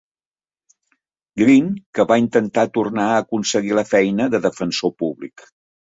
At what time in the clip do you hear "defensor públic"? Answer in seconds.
4.47-5.47